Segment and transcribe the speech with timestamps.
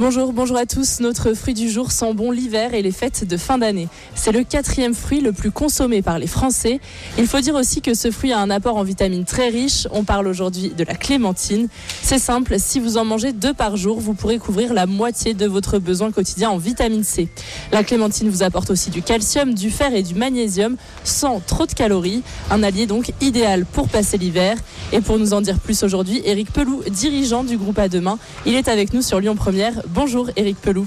[0.00, 1.00] Bonjour, bonjour à tous.
[1.00, 3.88] Notre fruit du jour sent bon l'hiver et les fêtes de fin d'année.
[4.14, 6.78] C'est le quatrième fruit le plus consommé par les Français.
[7.18, 9.88] Il faut dire aussi que ce fruit a un apport en vitamines très riche.
[9.90, 11.66] On parle aujourd'hui de la clémentine.
[12.00, 15.46] C'est simple, si vous en mangez deux par jour, vous pourrez couvrir la moitié de
[15.46, 17.26] votre besoin quotidien en vitamine C.
[17.72, 21.72] La clémentine vous apporte aussi du calcium, du fer et du magnésium sans trop de
[21.72, 22.22] calories.
[22.52, 24.58] Un allié donc idéal pour passer l'hiver.
[24.92, 28.54] Et pour nous en dire plus aujourd'hui, Éric Pelou, dirigeant du groupe à demain, il
[28.54, 29.82] est avec nous sur Lyon Première.
[29.90, 30.86] Bonjour Éric Pelou.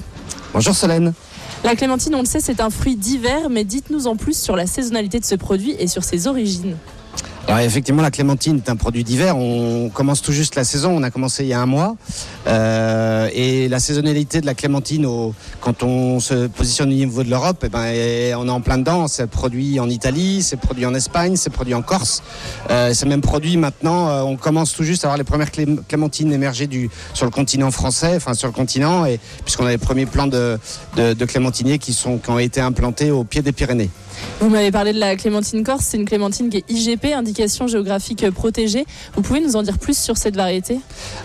[0.54, 1.14] Bonjour Solène.
[1.64, 4.68] La clémentine, on le sait, c'est un fruit d'hiver, mais dites-nous en plus sur la
[4.68, 6.76] saisonnalité de ce produit et sur ses origines.
[7.50, 9.38] Effectivement, la clémentine est un produit d'hiver.
[9.38, 10.91] On commence tout juste la saison.
[10.95, 11.95] On a commencé il y a un mois.
[12.48, 15.08] Euh, et la saisonnalité de la clémentine,
[15.59, 19.08] quand on se positionne au niveau de l'Europe, eh ben, on est en plein dedans.
[19.08, 22.24] C'est produit en Italie, c'est produit en Espagne, c'est produit en Corse.
[22.70, 24.10] Euh, c'est même produit maintenant.
[24.10, 27.71] Euh, on commence tout juste à avoir les premières clémentines émerger du, sur le continent
[27.71, 29.05] français, enfin sur le continent,
[29.44, 30.57] puisqu'on a les premiers plants de,
[31.27, 33.90] clémentiniers qui ont été implantés au pied des Pyrénées.
[34.40, 38.29] Vous m'avez parlé de la clémentine corse, c'est une clémentine qui est IGP, indication géographique
[38.32, 38.85] protégée.
[39.15, 40.79] Vous pouvez nous en dire plus sur cette variété?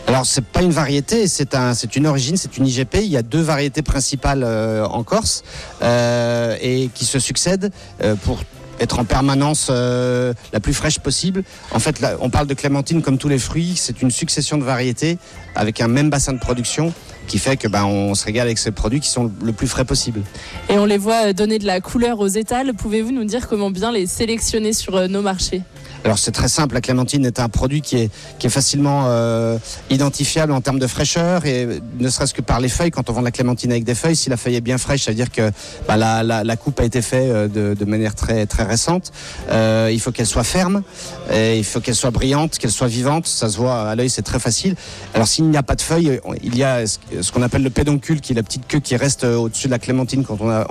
[0.07, 2.99] Alors c'est pas une variété, c'est un, une origine, c'est une IGP.
[3.03, 5.43] Il y a deux variétés principales euh, en Corse
[5.83, 8.39] euh, et qui se succèdent euh, pour
[8.79, 11.43] être en permanence euh, la plus fraîche possible.
[11.73, 14.65] En fait, là, on parle de clémentine comme tous les fruits, c'est une succession de
[14.65, 15.19] variétés
[15.55, 16.93] avec un même bassin de production
[17.27, 19.85] qui fait que ben, on se régale avec ces produits qui sont le plus frais
[19.85, 20.21] possible.
[20.69, 22.75] Et on les voit donner de la couleur aux étals.
[22.75, 25.63] Pouvez-vous nous dire comment bien les sélectionner sur nos marchés?
[26.07, 29.59] Alors c'est très simple, la clémentine est un produit qui est, facilement euh,
[29.91, 33.23] identifiable en termes de fraîcheur et ne serait-ce que par les feuilles, quand on vend
[33.23, 35.51] la clémentine avec des feuilles, si la feuille est bien fraîche, ça veut dire que
[35.89, 39.11] bah, la, coupe a été faite euh, de, de manière très, récente.
[39.51, 40.85] Euh, il faut qu'elle soit ferme,
[41.33, 44.23] et il faut qu'elle soit brillante, qu'elle soit vivante, ça se voit à l'œil, c'est
[44.23, 44.77] très facile.
[45.13, 48.21] Alors s'il n'y a pas de feuilles, il y a ce qu'on appelle le pédoncule,
[48.21, 50.25] qui est la petite queue qui reste au-dessus de la clémentine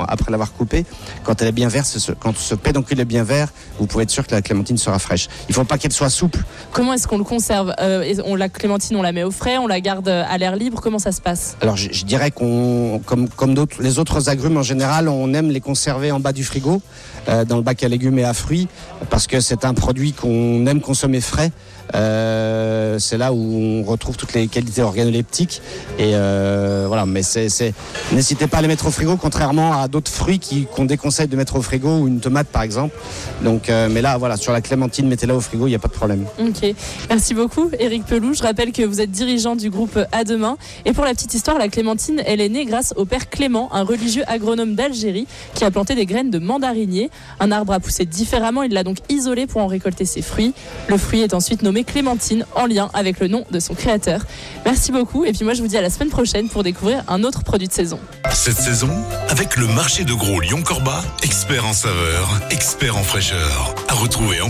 [0.08, 0.86] après l'avoir coupée.
[1.26, 3.50] Quand elle est bien verte, quand ce pédoncule est bien vert,
[3.80, 5.25] vous pouvez être sûr que la clémentine sera fraîche.
[5.50, 6.44] Il faut pas qu'elle soit souple.
[6.72, 7.74] Comment est-ce qu'on le conserve?
[7.80, 10.82] Euh, on, La clémentine, on la met au frais, on la garde à l'air libre.
[10.82, 11.56] Comment ça se passe?
[11.62, 15.62] Alors je, je dirais qu'on, comme, comme les autres agrumes en général, on aime les
[15.62, 16.82] conserver en bas du frigo,
[17.30, 18.68] euh, dans le bac à légumes et à fruits,
[19.10, 21.52] parce que c'est un produit qu'on aime consommer frais.
[21.94, 25.62] Euh, c'est là où on retrouve toutes les qualités organoleptiques.
[26.00, 27.74] Et euh, voilà, mais c'est,
[28.12, 31.36] n'hésitez pas à les mettre au frigo, contrairement à d'autres fruits qui, qu'on déconseille de
[31.36, 32.98] mettre au frigo, ou une tomate par exemple.
[33.44, 35.88] Donc, euh, mais là, voilà, sur la clémentine, mettez-la au frigo, il n'y a pas
[35.88, 36.26] de problème.
[36.40, 36.76] Ok,
[37.10, 38.34] merci beaucoup, Eric Pelou.
[38.34, 40.58] Je rappelle que vous êtes dirigeant du groupe À Demain.
[40.84, 43.84] Et pour la petite histoire, la clémentine, elle est née grâce au père Clément, un
[43.84, 47.10] religieux agronome d'Algérie, qui a planté des graines de mandarinier.
[47.40, 50.54] Un arbre a poussé différemment, il l'a donc isolé pour en récolter ses fruits.
[50.90, 54.26] Le fruit est ensuite nommé Clémentine en lien avec le nom de son créateur.
[54.66, 57.24] Merci beaucoup et puis moi je vous dis à la semaine prochaine pour découvrir un
[57.24, 58.00] autre produit de saison.
[58.34, 58.92] Cette saison,
[59.30, 63.76] avec le marché de gros Lyon-Corba, expert en saveur, expert en fraîcheur.
[63.88, 64.50] À retrouver en